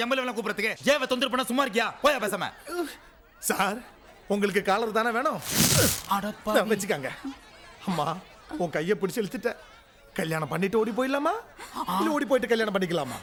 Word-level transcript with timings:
MLA 0.00 0.32
கூப்பிடுறதுக்கு? 0.36 0.70
ஏவ 0.92 1.06
தொந்தரவு 1.08 1.32
பண்ண 1.32 1.42
சும்மா 1.48 1.64
இருக்கியா? 1.64 1.86
போயா 2.02 2.18
பேசாம. 2.24 2.44
சார் 3.48 3.78
உங்களுக்கு 4.34 4.60
காலர் 4.68 4.94
தானே 4.98 5.10
வேணும்? 5.16 5.40
அடப்பா 6.16 6.52
வச்சுக்கங்க. 6.70 7.10
அம்மா 7.88 8.06
உன் 8.60 8.72
கையை 8.76 8.94
பிடிச்சு 9.00 9.20
இழுத்துட்ட 9.22 9.52
கல்யாணம் 10.20 10.52
பண்ணிட்டு 10.52 10.80
ஓடி 10.82 10.94
போயிடலாமா? 10.98 11.34
இல்ல 11.98 12.14
ஓடி 12.16 12.28
போயிட்டு 12.30 12.52
கல்யாணம் 12.52 12.76
பண்ணிக்கலாமா? 12.76 13.18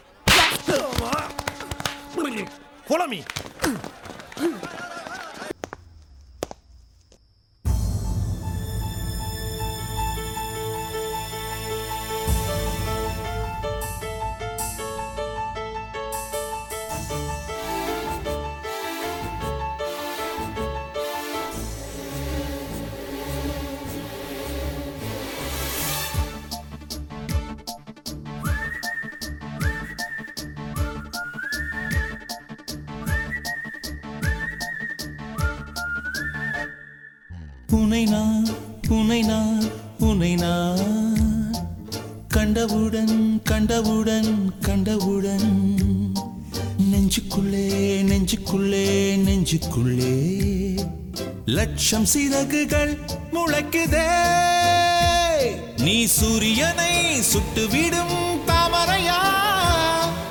உனை 37.72 38.04
நான் 38.04 38.48
உனை 38.90 39.22
நான் 39.22 39.64
உனை 40.00 40.36
நான். 40.36 41.56
கண்டவுடன் 42.28 43.42
கண்டவுடன் 43.44 44.54
கண்டவுடன். 44.62 45.78
நெஞ்சுக்குள்ளே 46.92 47.68
நெஞ்சுக்குள்ளே 48.02 49.16
நெஞ்சுக்குள்ளே. 49.16 50.40
லட்சம் 51.46 52.06
சிறகுகள் 52.06 53.00
முளைக்குதே. 53.34 54.08
நீ 55.78 56.06
சூரியனை 56.06 57.20
சுட்டுவிடும் 57.20 58.40
தாமரையா. 58.48 59.22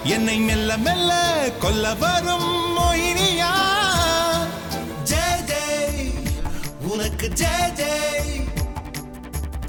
என்னை 0.05 0.39
மெல்ல 0.39 0.79
மெல்ல 0.79 1.13
கொல்ல 1.59 1.95
வரும் 1.95 2.77
மொயினியா 2.79 3.08
உனக்கு 7.29 7.41
ஜெய் 7.41 7.73
ஜெய் 7.79 8.37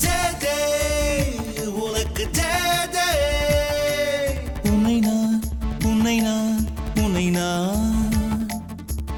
ஜெய் 0.04 0.36
ஜெய் 0.44 1.34
உனக்கு 1.78 2.26
ஜெய் 2.38 2.86
ஜெய் 2.96 4.38
உன்னை 4.70 4.96
நான் 5.00 5.36
உன்னை 5.84 6.16
நான் 6.20 6.62
உன்னை 7.04 7.26
நான் 7.30 7.98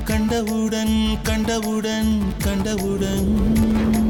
கண்டவுடன் 0.06 0.98
கண்டவுடன் 1.24 2.14
கண்டவுடன். 2.44 4.01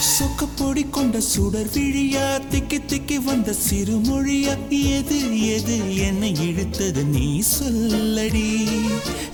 சொக்க 0.00 0.46
பொடி 0.56 0.82
கொண்ட 0.82 1.20
சுடர் 1.20 1.66
விழியா 1.66 2.40
திக்கி 2.50 2.78
திக்கி 2.88 3.24
வந்த 3.24 3.54
சிறுமொழியா 3.70 4.68
எது 4.68 5.46
எது 5.48 5.96
என்னை 5.96 6.32
இழுத்தது 6.32 7.04
நீ 7.04 7.42
சொல்லடி. 7.60 8.64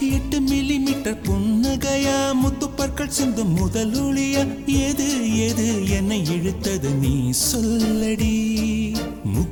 எட்டு 0.00 0.40
மில்லி 0.40 0.78
மீட்டர் 0.78 1.20
புன்னகையா 1.22 2.32
முத்துப்பற்கள் 2.32 3.08
சிந்தும் 3.08 3.56
முதலொழியா 3.56 4.64
எது 4.66 5.38
எது 5.46 5.88
என்னை 5.88 6.22
இழுத்தது 6.22 6.90
நீ 6.94 7.30
சொல்லடி. 7.52 8.51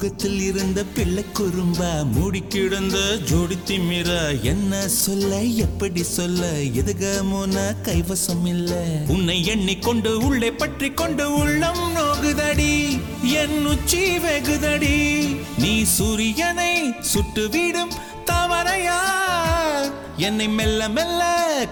முகத்தில் 0.00 0.40
இருந்த 0.40 0.84
பிள்ளை 0.84 1.24
குறும்பா 1.34 2.10
மூடி 2.12 2.42
கிடந்த 2.48 3.16
ஜோடி 3.16 3.58
திமிரா 3.66 4.40
என்ன 4.42 4.88
சொல்ல 4.88 5.40
எப்படி 5.40 6.02
சொல்ல? 6.02 6.46
எதுகமோன 6.52 7.74
கைவசம் 7.82 8.46
இல்ல. 8.46 8.74
உன்னை 9.08 9.44
எண்ணிக்கொண்டு 9.44 10.18
உள்ளே 10.18 10.50
பற்றி 10.50 10.90
கொண்டு 10.90 11.34
உள்ளம் 11.34 11.96
நோகுதடி. 11.96 13.00
என் 13.22 13.66
உச்சி 13.66 14.18
வெகுதடி. 14.18 15.36
நீ 15.58 15.82
சூரியனை 15.82 16.88
சுட்டுவிடும் 16.88 17.92
தவறையா 18.26 19.00
என்னை 20.16 20.48
மெல்ல 20.48 20.88
மெல்ல 20.88 21.22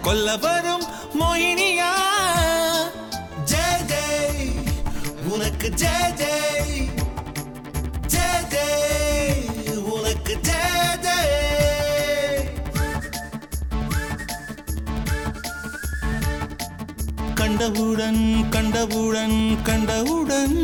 கொல்ல 0.03 0.37
வரும் 0.37 0.85
மோயினியா 1.21 1.93
ஜெய் 3.45 3.85
ஜெய். 3.87 4.53
உனக்கு 5.29 5.69
ஜெய் 5.77 6.13
ஜெய். 6.17 6.58
கண்டவுடன் 17.39 18.47
கண்டவுடன் 18.51 19.63
கண்டவுடன். 19.63 20.57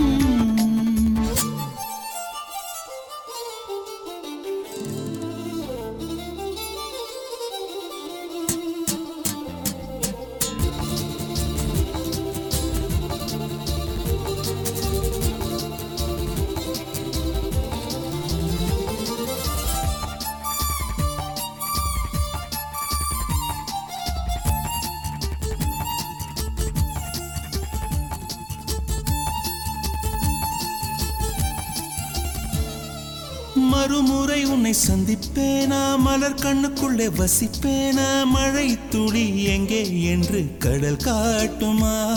மறுமுறை 33.85 34.45
உன்னை 34.45 34.75
சந்திப்பேனா? 34.91 35.99
மலர் 35.99 36.35
கண்ணுக்குள்ளே 36.35 37.09
வசிப்பேனா? 37.09 38.25
மழை 38.25 38.79
துளி 38.91 39.45
எங்கே 39.45 40.03
என்று 40.03 40.59
கடல் 40.59 40.97
காட்டுமா? 40.97 42.17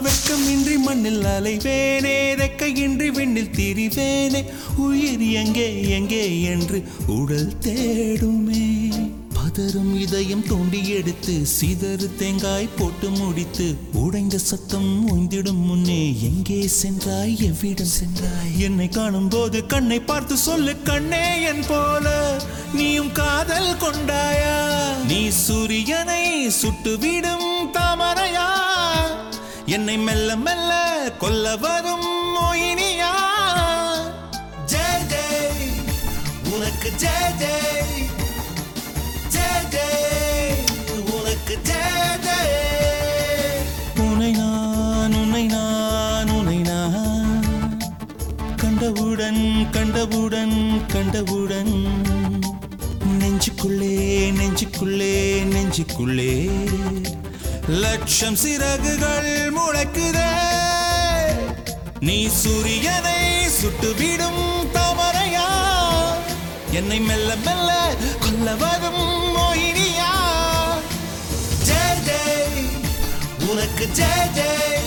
வெட்கமின்றி 0.00 0.78
மண்ணில் 0.78 1.22
அலைவேனே 1.22 2.34
ரெக்கையின்றி 2.34 3.12
விண்ணில் 3.12 3.50
திரிவேனே 3.50 4.44
உயிர் 4.76 5.20
எங்கே 5.20 5.88
எங்கே 5.88 6.42
என்று 6.42 6.84
உடல் 7.06 7.52
தேடுமே. 7.60 9.07
பதறும் 9.38 9.90
இதயம் 9.96 10.42
தோண்டி 10.42 10.80
எடுத்து 10.90 11.34
சிதறு 11.46 12.06
தேங்காய் 12.16 12.68
போட்டு 12.78 13.08
முடித்து 13.10 13.66
உடைந்த 13.94 14.38
சத்தம் 14.38 14.88
ஓய்ந்திடும் 15.12 15.62
முன்னே 15.62 15.98
எங்கே 16.20 16.58
சென்றாய்? 16.76 17.34
எவ்விடம் 17.40 17.92
சென்றாய்? 17.92 18.50
என்னை 18.58 18.88
காணும் 18.88 19.28
போது 19.28 19.66
கண்ணை 19.66 20.00
பார்த்து 20.00 20.36
சொல்லு 20.38 20.74
கண்ணே 20.82 21.24
என் 21.42 21.64
போல 21.68 22.06
நீயும் 22.72 23.12
காதல் 23.12 23.72
கொண்டாயா? 23.76 24.56
நீ 25.08 25.20
சூரியனை 25.38 26.22
சுட்டுவிடும் 26.60 27.48
தாமரையா? 27.72 28.48
என்னை 29.66 29.98
மெல்ல 29.98 30.36
மெல்ல 30.38 30.72
கொல்ல 31.18 31.56
வரும் 31.56 31.97
கண்டவுடன் 49.72 50.86
கண்டவுடன். 50.86 51.86
நெஞ்சுக்குள்ளே 53.18 53.96
நெஞ்சுக்குள்ளே 54.30 55.42
நெஞ்சுக்குள்ளே. 55.42 56.50
லட்சம் 57.68 58.36
சிறகுகள் 58.36 59.52
முளைக்குதே. 59.52 60.30
நீ 62.00 62.26
சூரியனை 62.26 63.46
சுட்டுவிடும் 63.46 64.68
தவறையா 64.74 65.48
என்னை 66.70 67.00
மெல்ல 67.00 67.36
மெல்ல 67.36 67.94
கொல்ல 68.20 68.54
வரும் 68.54 69.36
மோகினியா? 69.36 70.12
ஜெய் 71.68 72.00
ஜெய். 72.06 72.68
உனக்கு 73.48 73.88
ஜெய் 73.94 74.30
ஜெய். 74.34 74.77